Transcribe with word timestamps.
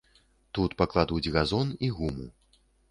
Тут 0.57 0.71
пакладуць 0.81 1.31
газон 1.39 1.67
і 1.87 1.95
гуму. 2.01 2.31